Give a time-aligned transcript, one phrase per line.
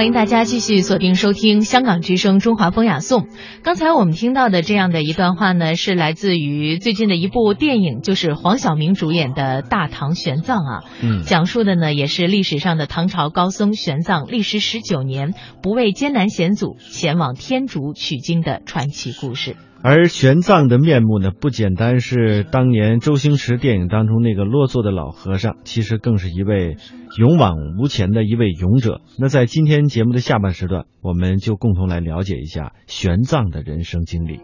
[0.00, 3.24] 欢迎大家继续锁定收听香港之声《中华风雅颂》。
[3.62, 10.84] 刚才我们听到的这样的一段话呢，是来自于最近的一部电影，就是黄晓明主演的《大唐玄奘》啊。
[11.02, 19.54] 嗯讲述的呢也是历史上的唐朝高僧玄奘历时十九年，不畏艰难险阻，前往天竺取经的传奇故事。
[19.82, 26.76] 而玄奘的面目呢，不简单是当年周星驰电影当中那个落座的老和尚，其实更是一位
[27.18, 29.00] 勇往无前的一位勇者。
[29.18, 34.40] 那在今天节目的下半时段，我们就共同来了解一下玄奘的人生经历。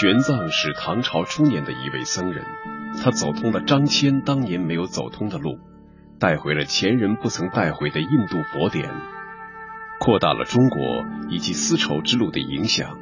[0.00, 2.42] 玄奘是唐朝初年的一位僧人，
[3.04, 5.58] 他走通了张骞当年没有走通的路，
[6.18, 8.90] 带回了前人不曾带回的印度佛典，
[9.98, 12.96] 扩大了中国以及丝绸之路的影响，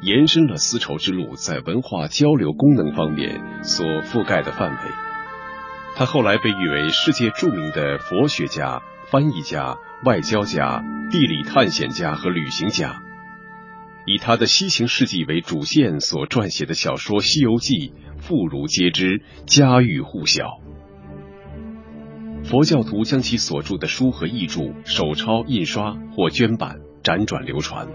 [0.00, 4.78] 延伸了丝绸之路在文化交流功能方面所覆盖的范围。
[5.94, 8.80] 他后来被誉为世界著名的佛学家、
[9.10, 13.02] 翻译家、外交家、地理探险家和旅行家。
[14.06, 17.74] 以他的西行事迹为主线所撰写的小说《西游记》，
[18.18, 20.60] 妇孺皆知，家喻户晓。
[22.42, 27.86] 佛教徒将其所著的书和译著手抄、印刷或捐版，辗转流传。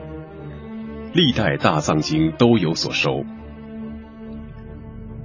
[1.13, 3.25] 历代大藏经都有所收。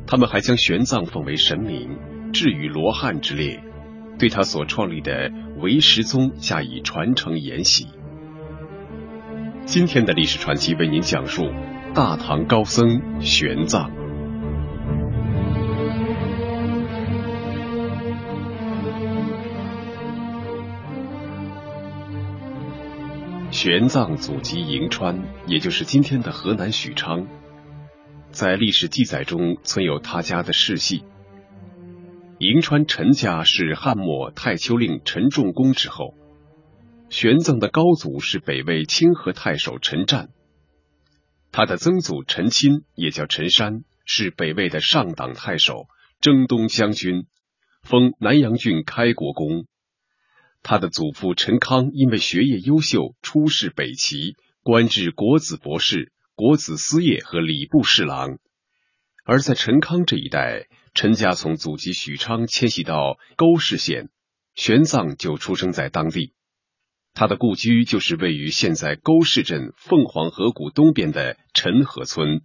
[0.06, 1.98] 他们还将玄奘奉为神明，
[2.32, 3.62] 置于罗汉之列，
[4.18, 7.86] 对他所创立的唯识宗加以传承沿袭。
[9.70, 11.48] 今天的历史传奇为您讲述
[11.94, 13.88] 大唐高僧玄奘。
[23.52, 27.28] 玄奘祖籍银川，也就是今天的河南许昌。
[28.32, 31.04] 在历史记载中存有他家的世系。
[32.38, 36.14] 银川陈家是汉末太丘令陈仲公之后。
[37.10, 40.30] 玄奘的高祖是北魏清河太守陈湛，
[41.50, 45.88] 他的曾祖陈钦也叫陈山，是北魏的上党太守、
[46.20, 47.26] 征东将军，
[47.82, 49.66] 封南阳郡开国公。
[50.62, 58.38] 他的祖父陈康因为学业优秀，出仕北齐，官至国子博士、国子司业和礼部侍郎。
[59.24, 64.10] 而在陈康这一代，陈家从祖籍许昌迁徙到沟氏县，
[64.54, 66.34] 玄奘就出生在当地。
[67.12, 72.42] 他的故居就是位于现在沟市镇凤凰河谷东边的陈河村。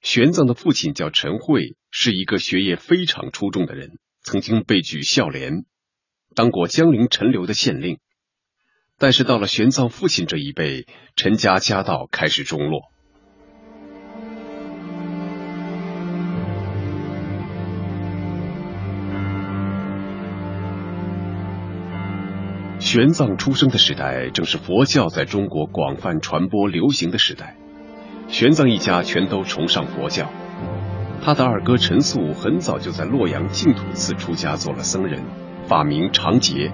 [0.00, 5.64] 玄奘的父亲叫陈慧，是一个学业非常出众的人，曾经被举孝廉，
[6.34, 7.98] 当过江陵陈留的县令。
[8.98, 10.86] 但是到了玄奘父亲这一辈，
[11.16, 12.90] 陈家家道开始中落。
[22.96, 27.54] 玄奘出生的时代，正是佛教在中国广泛传播流行的时代。
[28.26, 30.30] 玄奘一家全都崇尚佛教。
[31.20, 35.22] 他的二哥陈素很早就在洛阳净土寺出家做了僧人，
[35.66, 36.72] 法名长杰。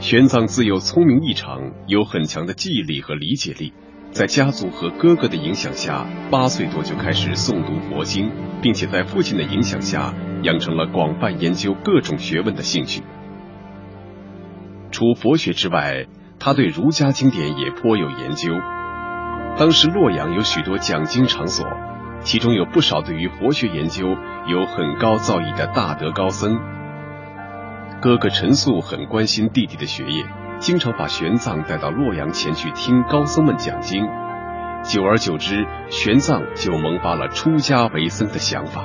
[0.00, 3.72] 玄奘自幼聪明异常，有很强的记忆力和理解力，
[4.10, 10.12] 在家族和哥哥的影响下，八岁多就开始诵读佛经，并且在父亲的影响下，
[10.42, 13.04] 养成了广泛研究各种学问的兴趣。
[14.98, 16.06] 除佛学之外，
[16.40, 18.52] 他对儒家经典也颇有研究。
[19.56, 21.64] 当时洛阳有许多讲经场所，
[22.18, 24.08] 其中有不少对于佛学研究
[24.48, 26.58] 有很高造诣的大德高僧。
[28.02, 30.24] 哥哥陈素很关心弟弟的学业，
[30.58, 34.04] 经常把玄奘带到洛阳前去听高僧们讲经。
[34.82, 38.84] 久而久之，玄奘就萌发了出家为僧的想法。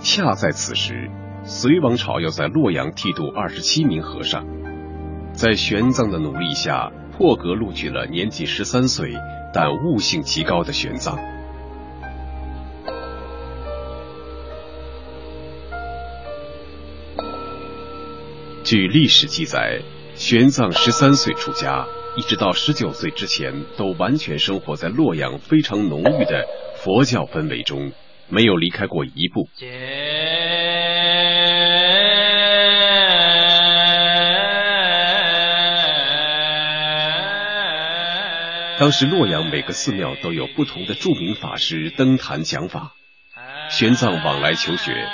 [0.00, 1.08] 恰在此时，
[1.42, 4.46] 隋王朝要在洛阳剃度二十七名和尚，
[5.32, 9.12] 在玄奘的努力下，破格录取了年仅十三岁
[9.52, 11.18] 但悟性极高的玄奘。
[18.62, 19.80] 据历史记载，
[20.14, 26.44] 玄奘十三岁出家，一直到十九岁之前，都完全生活在洛阳非常浓郁的
[26.76, 27.90] 佛教氛围中，
[28.28, 29.48] 没有离开过一步。
[38.80, 42.92] 当时洛阳每个寺庙都有不同的著名法师登坛讲法，
[43.68, 45.06] 玄奘往来求学，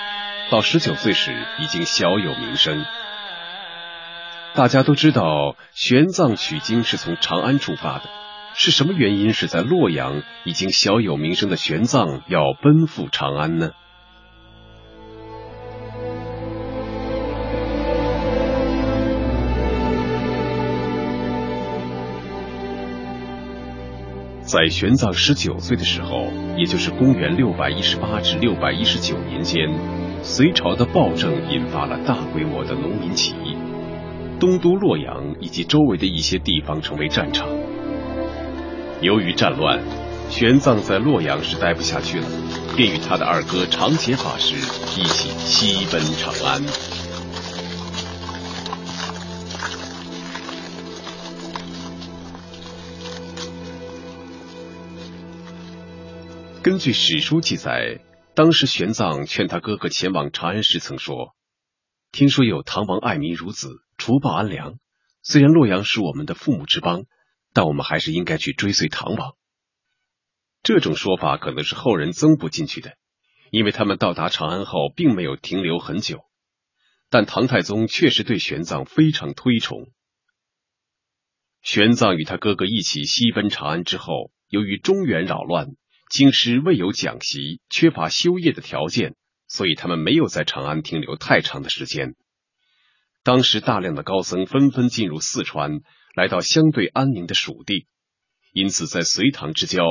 [0.53, 2.85] 到十九岁时已经小有名声。
[4.55, 8.05] 大家都知道，玄奘取经是从长安出发的，
[8.55, 13.73] 是什么原因使在洛阳已经小有名声的玄奘要奔赴长安呢？
[24.47, 29.69] 在玄奘十九岁的时候，也就是公元六百一十八至六百一十九年间，
[30.23, 33.57] 隋朝的暴政引发了大规模的农民起义，
[34.39, 37.49] 东都洛阳以及周围的一些地方成为战场。
[39.01, 39.81] 由于战乱，
[40.31, 42.27] 玄奘在洛阳是待不下去了，
[42.77, 46.96] 便与他的二哥长捷法师一起西奔长安。
[56.67, 58.01] 根据史书记载，
[58.35, 61.37] 当时玄奘劝他哥哥前往长安时，曾说
[62.11, 64.81] ：“听说有唐王爱民如子，除暴安良。
[65.23, 67.05] 虽然洛阳是我们的父母之邦，
[67.53, 69.37] 但我们还是应该去追随唐王。”
[70.65, 72.97] 这种说法可能是后人增补进去的，
[73.53, 76.25] 因为他们到达长安后并没有停留很久。
[77.09, 79.93] 但唐太宗确实对玄奘非常推崇。
[81.63, 85.69] 玄奘与他哥哥一起西奔长安之后，由于中原扰乱。
[86.09, 89.17] 京师未有讲习，缺乏修业的条件，
[89.49, 92.15] 所以他们没有在长安停留太长的时间。
[93.25, 95.81] 当时大量的高僧纷纷进入四川，
[96.15, 97.87] 来到相对安宁的蜀地，
[98.53, 99.83] 因此在隋唐之交，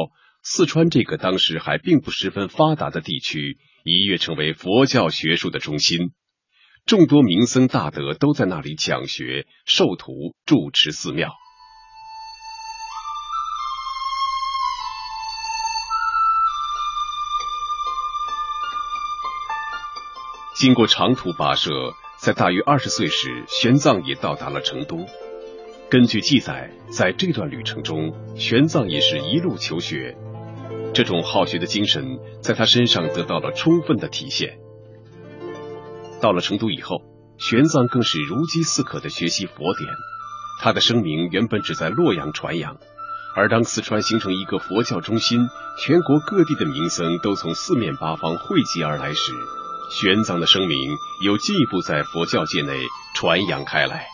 [0.42, 6.12] 四川这个当时还并不十分发达的地区，一跃成为佛教学术的中心。
[6.86, 11.34] 众多名僧大德都在那里讲学、授徒、住持寺庙。
[20.56, 21.70] 经过长途跋涉，
[22.18, 25.06] 在大约二十岁时，玄奘也到达了成都。
[25.90, 30.16] 根据记载，在这段旅程中，玄奘也是一路求学，
[30.94, 34.58] 这种好学的精神在他身上得到了充分的体现。
[36.22, 37.02] 到了成都以后，
[37.38, 39.90] 玄奘更是如饥似渴的学习佛典。
[40.62, 42.78] 他的声名原本只在洛阳传扬，
[43.36, 49.34] 而当四川形成一个佛教中心，全国各地的名僧都从四面八方汇集而来时，
[49.90, 52.74] 玄奘的声名又进一步在佛教界内
[53.14, 54.08] 传扬开来，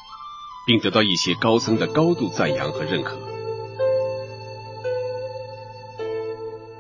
[0.66, 3.18] 并得到一些高僧的高度赞扬和认可。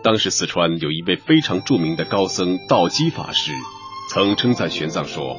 [0.04, 3.52] 当时四川有一位非常著名的高僧道基法师，
[4.10, 5.38] 曾称赞玄奘说：“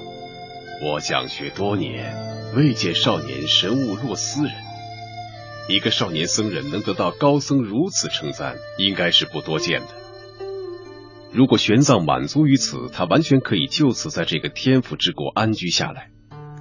[0.86, 2.14] 我讲学多年，
[2.54, 4.52] 未见少年神悟若斯人。
[5.68, 9.88] 一个少年僧人能得到高僧如此称赞，应该是不多见的。”
[11.34, 16.10] 如果玄奘满足于此，他完全可以就此在这个天府之国安居下来。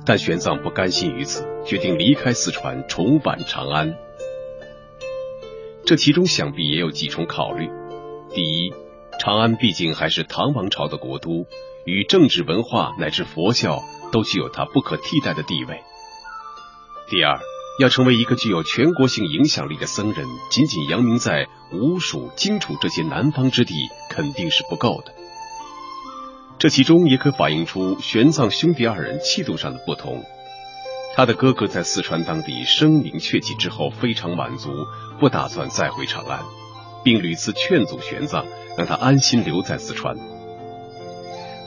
[0.06, 3.94] 但玄奘不甘心于此，决定离开四川，重返长安。
[5.86, 7.70] 这其中想必也有几重考虑：
[8.34, 8.74] 第一，
[9.20, 11.46] 长安毕竟还是唐王朝的国都，
[11.86, 15.76] 与政治、文化乃至佛教都具有它不可替代的地位；
[17.10, 17.38] 第二，
[17.82, 23.74] 要成为一个具有全国性影响力的僧人，仅仅扬名在吴蜀、荆楚这些南方之地
[24.14, 25.14] 肯定是不够的。
[26.60, 30.24] 这其中也可反映出玄奘兄弟二人气度上的不同。
[31.16, 34.70] 他的哥哥在四川当地声名鹊起之后，非常满足，
[35.20, 36.42] 不打算再回长安，
[37.04, 38.44] 并屡次劝阻玄奘，
[38.78, 40.18] 让他安心留在四川。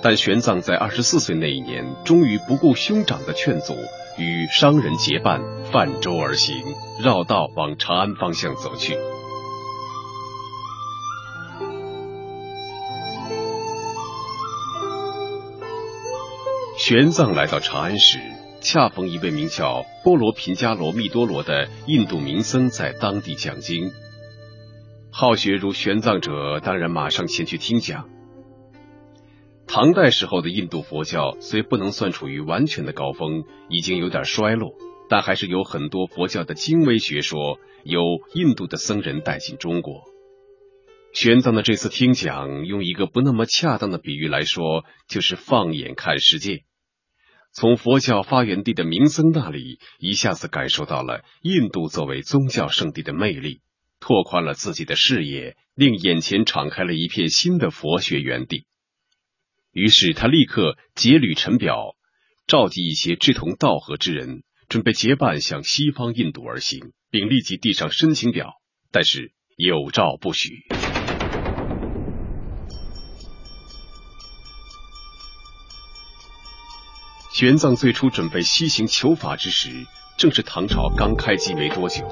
[0.03, 3.75] 但玄奘在二十四岁那一年，终于不顾兄长的劝阻。
[4.17, 6.55] 与商人结伴泛舟而行，
[7.03, 8.97] 绕道往长安方向走去。
[16.87, 18.19] 玄奘来到长安时，
[18.61, 23.91] 恰逢一位名叫波罗频伽罗密多罗的印度名僧在当地讲经。
[25.11, 28.11] 好学如玄奘者，当然马上前去听讲。
[29.67, 34.75] 唐代时候的印度佛教虽不能算处于完全的高峰，已经有点衰落，
[35.09, 38.03] 但还是有很多佛教的精微学说由
[38.35, 40.03] 印度的僧人带进中国。
[41.15, 46.65] 玄奘的这次听讲，用一个不那么恰当的比喻来说，就是放眼看世界，
[47.55, 53.61] 从佛教发源地的名僧那里，一下子感受到了印度作为宗教圣地的魅力，
[54.01, 58.67] 拓宽了自己的视野，令眼前敞开了一片新的佛学园地。
[59.71, 61.95] 于是他立刻结履陈表，
[62.49, 64.43] 召集一些志同道合之人。
[64.67, 68.55] 准备结伴向西方印度而行，并立即递上申请表，
[68.91, 70.65] 但是有诏不许。
[77.35, 82.07] 玄奘最初准备西行求法之时，正是唐朝刚开机没多久，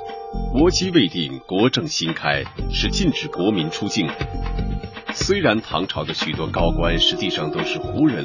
[0.51, 4.15] 国基未定，国政新开，是禁止国民出境的。
[5.15, 8.25] 虽然唐朝的许多高官实际上都是胡人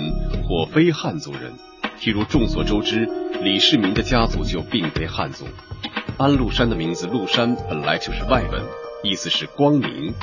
[0.50, 1.54] 或非汉族人。
[2.00, 3.08] 譬如众所周知，
[3.44, 5.46] 李世民的家族就并非汉族。
[6.18, 8.66] 安禄山的名字“禄山”本来就是外文，
[9.04, 10.16] 意思是光明。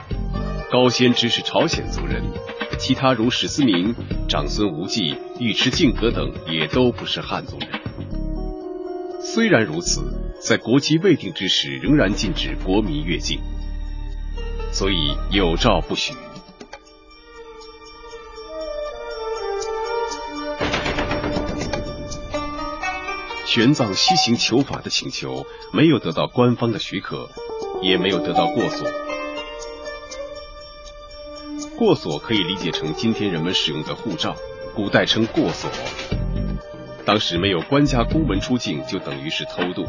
[0.70, 2.22] 高仙芝是朝鲜族人，
[2.78, 3.94] 其他如史思明、
[4.28, 7.68] 长孙无忌、尉迟敬德等也都不是汉族人。
[9.20, 10.02] 虽然如此，
[10.40, 13.40] 在国籍未定之时，仍然禁止国民越境，
[14.72, 16.12] 所以有诏不许。
[23.46, 27.28] 玄奘西行求法的请求没有得到官方的许可，
[27.80, 28.88] 也没有得到过所。
[31.76, 34.36] 过所可以理解成今天人们使用的护照，
[34.74, 35.68] 古代称过所。
[37.04, 39.84] 当时没有官家公文出境，就等于是偷渡。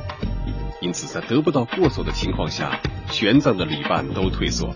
[0.81, 4.75] 因此，在得不到过所的情况下，玄奘的旅伴都退缩了，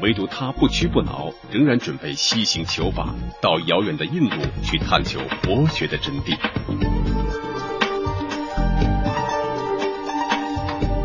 [0.00, 6.36] 唯独他不屈不挠，仍然准备西行求法，到遥远的印度去探求佛学的真谛。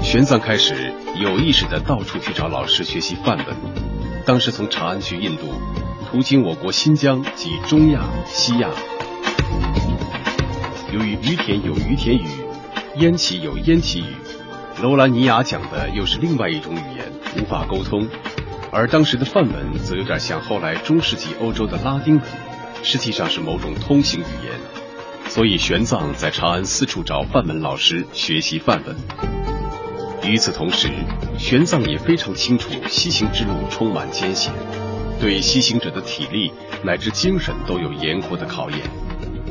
[0.03, 3.88] 玄奘开始有意识的到处去找老师学习梵文。
[4.25, 5.53] 当时从长安去印度，
[6.09, 8.69] 途经我国新疆及中亚、西亚。
[10.93, 12.27] 由于于田有于田语，
[12.97, 14.15] 烟起有烟起语，
[14.83, 18.07] 楼兰尼亚讲的又是另外一种语言，无法沟通。
[18.71, 22.23] 而当时的梵文则有点像后来中世纪欧洲的拉丁文，
[22.83, 24.53] 实际上是某种通行语言。
[25.27, 29.38] 所以玄奘在长安四处找梵文老师学习梵文。
[30.23, 30.89] 与此同时，
[31.37, 34.53] 玄奘也非常清楚西行之路充满艰险，
[35.19, 36.51] 对西行者的体力
[36.83, 38.79] 乃至精神都有严酷的考验，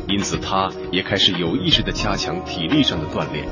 [0.06, 3.46] 因此他也开始有意识地加强体力上的锻炼，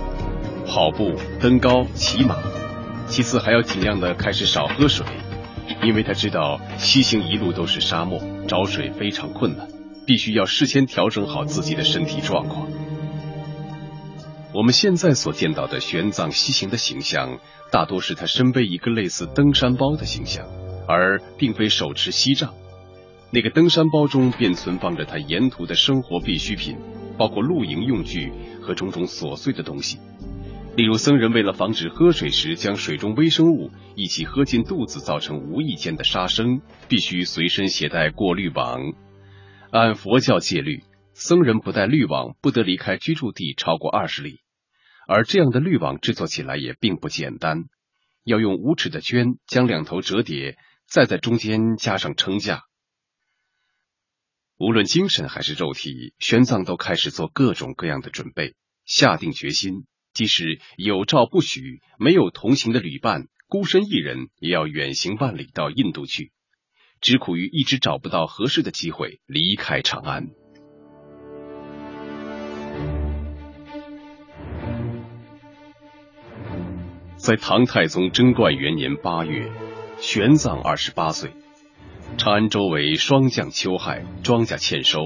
[0.67, 2.37] 跑步、登高、骑马。
[3.09, 5.07] 其次还要尽量的开始少喝水，
[5.83, 9.67] 因为他知道西行一路都是沙漠，找水非常困难，
[10.07, 12.69] 必须要事先调整好自己的身体状况。
[14.57, 20.47] 我们现在所见到的玄奘西行的形象，大多是他身背一个类似登山包的形象，
[20.89, 22.55] 而并非手持锡杖。
[23.31, 26.79] 那个登山包中便存放着他沿途的生活必需品，
[27.19, 28.33] 包括露营用具
[28.63, 29.99] 和种种琐碎的东西。
[30.75, 38.81] 例如，僧人为了防止喝水时将水中微生物一起喝进肚子，造成无意间的杀生，必须随身携带过滤网。
[39.71, 40.83] 按佛教戒律，
[41.13, 44.41] 僧人不带滤网，不得离开居住地超过二十里。
[45.07, 47.65] 而这样的滤网制作起来也并不简单，
[48.25, 52.65] 要用五尺的绢将两头折叠，再在中间加上撑架。
[54.59, 66.33] 无论精神还是肉体，玄奘都开始做各种各样的准备，下定决心，即使有诏不许，没有同行的旅伴，孤身一人也要远行万里到印度去，
[67.01, 70.31] 只苦于一直找不到合适的机会离开长安。
[77.27, 79.51] 在唐太宗贞观元年八月，
[79.99, 81.33] 玄奘二十八岁，
[82.17, 85.01] 长安周围霜降秋害，庄稼欠收，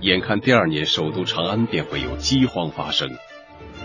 [0.00, 3.10] 眼看第二年首都长安便会有饥荒发生，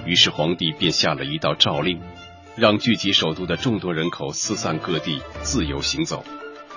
[0.05, 1.99] 于是皇帝便下了一道诏令，
[2.55, 6.23] 让聚集首都的众多人口四散各地，自由行走，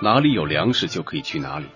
[0.01, 1.67] 哪里有粮食就可以去哪里。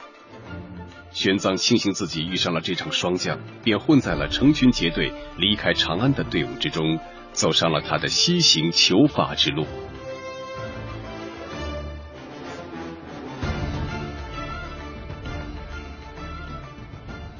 [1.11, 6.99] 玄奘庆幸自己遇上了这场霜降，便混在了成群结队离开长安的队伍之中。
[7.33, 9.65] 走上了他的西行求法之路。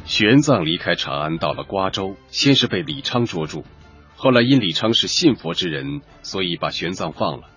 [0.06, 3.64] 玄奘离开长安，到了瓜州，先是被李昌捉住，
[4.16, 7.50] 后来因李昌是信佛之人，所以把玄奘放了。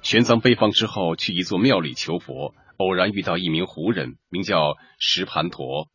[0.00, 5.88] 玄奘被放之后，去一座庙里求佛，偶然遇到一名胡人，名叫石盘陀。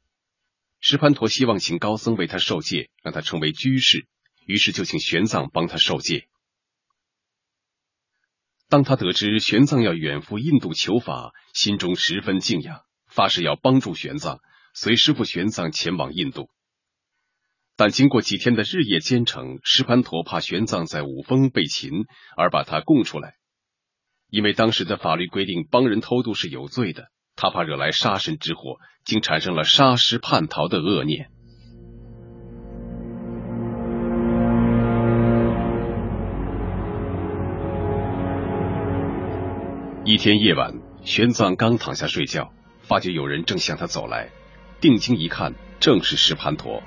[0.79, 4.07] 石盘陀希望请高僧为他受戒，让他成为居士。
[4.45, 6.27] 于是就请玄奘帮他受戒。
[8.69, 14.39] 当他得知玄奘要远赴印度求法，心中十分敬仰，发誓要帮助玄奘，
[14.73, 16.49] 随师傅玄奘前往印度。
[17.75, 22.05] 但经过几天的日夜兼程，石盘陀怕玄奘在五峰被擒，
[22.37, 23.35] 而把他供出来。
[24.29, 31.29] 因为当时的法律规定，帮人偷渡是有罪的，他怕惹来杀身之祸，竟产生了杀师叛逃的恶念。
[40.11, 40.73] 一天夜晚，
[41.05, 42.51] 玄奘刚躺下睡觉，
[42.81, 44.27] 发觉有人正向他走来，
[44.81, 46.83] 定睛一看，正是石盘陀。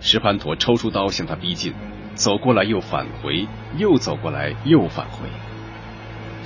[0.00, 1.74] 石盘陀抽出刀向他逼近，
[2.14, 3.46] 走过来又返回，
[3.76, 5.28] 又走过来又返回。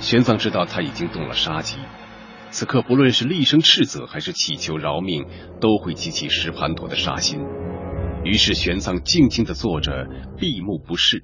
[0.01, 1.77] 玄奘知道他已经动了杀机，
[2.49, 5.25] 此刻不论是厉声斥责还是祈求饶命，
[5.61, 7.39] 都会激起石盘陀的杀心。
[8.25, 11.23] 于是玄奘静静的坐着，闭目不视。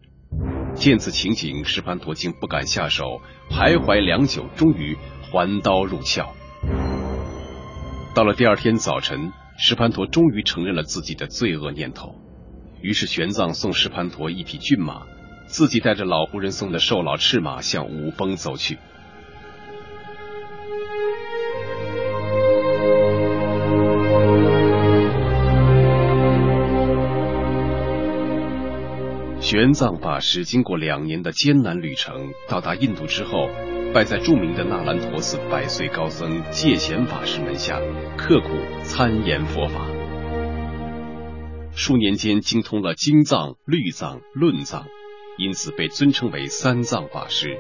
[0.78, 3.20] 见此情景，石盘陀竟不敢下手，
[3.50, 6.28] 徘徊良久，终于还刀入鞘。
[8.14, 12.16] 到了第二天早晨，石盘陀终于承认了自己的罪恶念头。
[12.80, 15.02] 于是玄奘送石盘陀一匹骏马，
[15.48, 18.78] 自己带着老胡人送的瘦老赤马向五峰走去。
[29.58, 33.50] 玄奘法师经过两年的艰难旅程，到达印度之后，
[33.92, 37.80] 拜在著名的那兰陀寺百岁高僧戒贤法师门下，
[38.16, 38.50] 刻苦
[38.84, 39.88] 参研佛法。
[41.72, 44.86] 数年间精通了经藏、律藏、论藏，
[45.40, 47.58] 因此被尊称为三藏法师。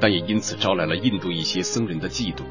[0.00, 2.42] 但也因此招来了印度一些僧人的嫉妒。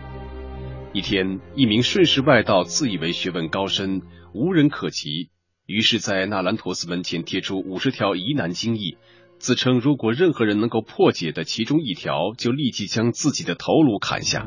[0.91, 4.01] 一天，一名顺势外道自以为学问高深，
[4.33, 5.29] 无人可及。
[5.65, 8.97] 于是，在纳兰陀寺门前贴出五十条疑难经义，
[9.37, 14.45] 自称如果任何人能够破解的其中一条，就立即将自己的头颅砍下。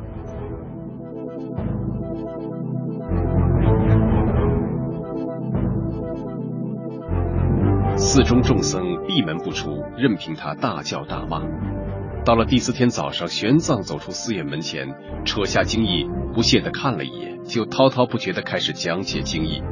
[7.95, 11.41] 寺中众僧闭门不出，任凭他大叫大骂。
[12.23, 14.87] 到了第四天早上，玄奘走出寺院门前，
[15.25, 19.63] 扯下经义，不屑地看了一眼，就滔滔不绝地开始讲解经义。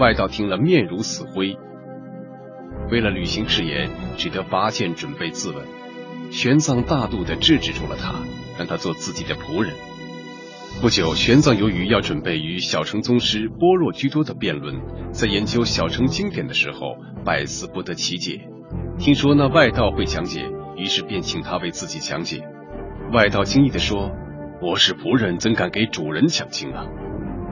[0.00, 1.58] 外道听了，面如死灰。
[2.90, 5.60] 为了履行誓言，只得拔剑准备自刎。
[6.30, 8.14] 玄奘大度地制止住了他，
[8.58, 9.74] 让他做自己的仆人。
[10.80, 14.74] 不久，玄奘由于要准备与小乘宗师般若居多的辩论，
[15.12, 18.48] 在研究小乘经典的时候，百思不得其解。
[18.98, 22.42] 听说那外道会讲解，于是便请他为自己讲解。
[23.12, 24.10] 外道惊异地说
[24.62, 26.86] ：“我是仆人，怎敢给主人讲经啊？”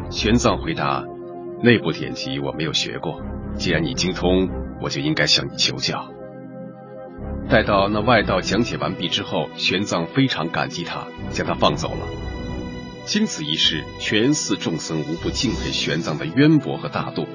[0.09, 1.05] 玄奘回答。
[1.61, 3.21] 内部典籍我没有学过，
[3.57, 4.49] 既然你精通，
[4.81, 6.09] 我就应该向你求教。
[7.49, 12.07] 待到那外道讲解完毕之后，玄奘非常感激他，将他放走了。
[13.05, 17.27] 经此一事，全寺众僧无不敬佩玄奘的渊博和大度。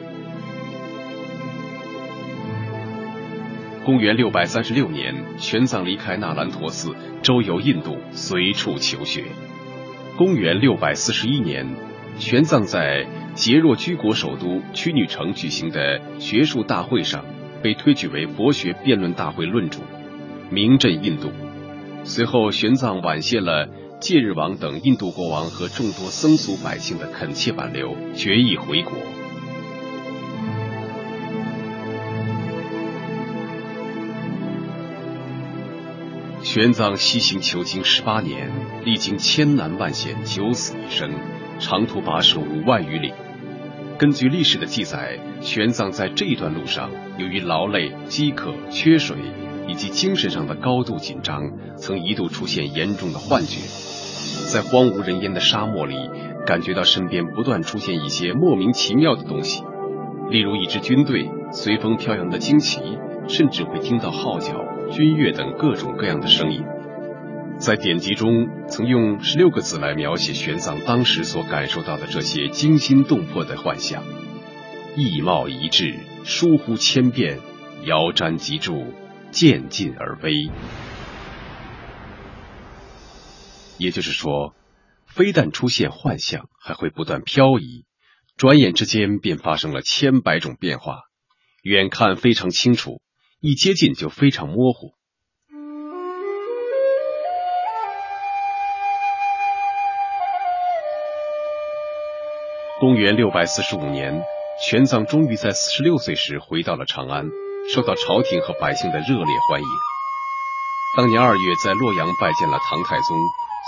[3.83, 9.25] 公元六百三十六年，玄奘离开那兰陀寺，周游印度，随处求学。
[10.17, 11.75] 公元六百四十一年，
[12.17, 13.05] 玄奘在。
[13.35, 17.25] 杰若居国首都曲女城举行的学术大会上，
[17.63, 19.81] 被推举为佛学辩论大会论主，
[20.51, 21.31] 名震印度。
[22.03, 23.67] 随后，玄奘婉谢了
[23.99, 28.93] 戒日王等印度国王和众多僧俗百姓的恳切挽留，决意回国。
[36.43, 38.51] 玄奘西行求经十八年，
[38.85, 41.09] 历经千难万险，九死一生，
[41.63, 43.13] 长途跋涉五万余里。
[43.97, 49.15] 根据历史的记载，玄奘在这段路上，由于劳累、饥渴、缺水
[49.65, 51.41] 以及精神上的高度紧张，
[51.77, 53.61] 曾一度出现严重的幻觉。
[54.51, 55.95] 在荒无人烟的沙漠里，
[56.45, 59.63] 感觉到身边不断出现一些莫名其妙的东西，
[60.29, 62.81] 例如一支军队、随风飘扬的旌旗，
[63.29, 64.53] 甚至会听到号角、
[64.91, 66.61] 军乐等各种各样的声音。
[67.59, 74.03] 在典籍中，曾用十六个字来描写玄奘当时所感受到的这些惊心动魄的幻象：
[74.97, 77.39] 意貌一致，疏忽千变，
[77.85, 78.87] 遥瞻即著，
[79.31, 80.49] 渐进而微。
[83.77, 84.53] 也就是说，
[85.05, 87.85] 非但出现幻象，还会不断漂移，
[88.35, 90.99] 转眼之间便发生了千百种变化，
[91.61, 93.01] 远看非常清楚，
[93.39, 94.95] 一接近就非常模糊。
[102.83, 104.25] 公元六百四十五年，
[104.61, 107.29] 玄奘终于在四十六岁时回到了长安，
[107.73, 109.67] 受到朝廷和百姓的热烈欢迎。
[110.97, 113.17] 当年二月，在洛阳拜见了唐太宗，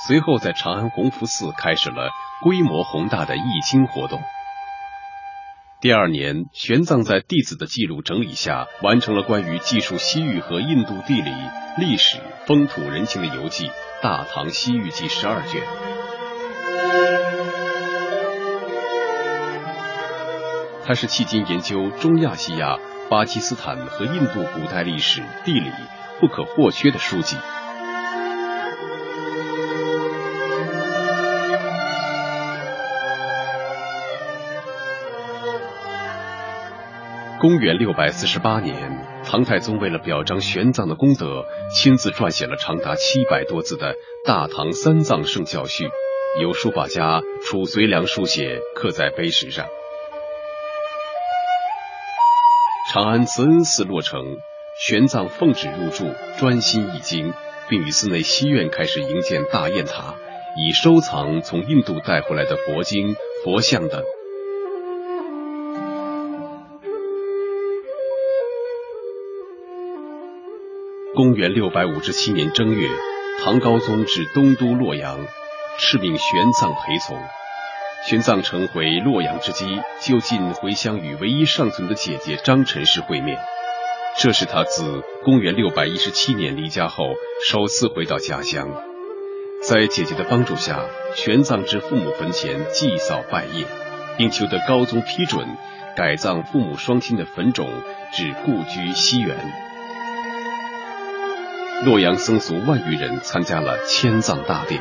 [0.05, 2.09] 随后在长安弘福寺开始了
[2.43, 4.19] 规模宏大的译经活动。
[5.79, 11.31] 第二年，玄奘在弟子的记录整理下，完成了关于记述西域和印度地理、
[11.77, 13.67] 历史、风土人情的游记
[14.03, 15.61] 《大唐西域记》十二卷。
[20.87, 22.77] 他是迄今研究中亚西亚、
[23.09, 25.71] 巴基斯坦和印度古代历史、地理
[26.19, 27.37] 不可或缺的书籍。
[37.39, 43.93] 公元六百四十八年，唐太宗为了表彰玄奘的功德，亲自撰写了长达七百多字的
[44.23, 45.85] 《大唐三藏圣教序》，
[46.41, 49.65] 由书法家褚遂良书写，刻在碑石上。
[52.95, 54.37] 长安慈恩寺落成，
[54.79, 57.33] 玄奘奉旨入住，专心译经，
[57.67, 60.15] 并于寺内西院开始营建大雁塔，
[60.55, 64.01] 以收藏从印度带回来的佛经、佛像等。
[71.15, 72.87] 公元六百五十七年正月，
[73.43, 75.19] 唐高宗至东都洛阳，
[75.77, 77.17] 敕命玄奘陪从。
[78.07, 83.39] 玄奘乘回洛阳之机，就近回乡与唯一尚存的姐姐张宸氏会面。
[84.19, 87.15] 这是他自公元六百一十七年离家后
[87.49, 88.69] 首次回到家乡。
[89.63, 93.65] 在姐姐的帮助下，玄奘至父母坟前祭扫拜谒，
[94.17, 95.57] 并求得高宗批准，
[95.97, 97.67] 改葬父母双亲的坟冢
[98.13, 99.35] 至故居西园。
[101.85, 104.79] 洛阳僧俗万余人参加了迁葬大典。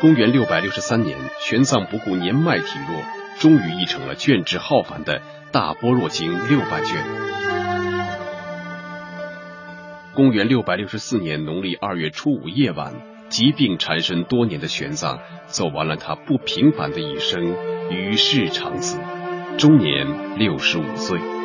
[0.00, 3.02] 公元六百六十三年，玄奘不顾年迈体弱，
[3.40, 5.18] 终于译成了卷帙浩繁的
[5.50, 6.96] 《大般若经》六百卷。
[10.14, 12.94] 公元六百六十四年农历二月初五夜晚，
[13.28, 17.56] 疾病缠身多年的玄奘走完了他不平凡的一生，
[17.90, 19.00] 与世长辞，
[19.58, 21.37] 终年六十五岁。